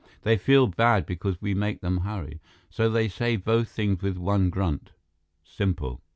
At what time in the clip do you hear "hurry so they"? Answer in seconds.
1.99-3.07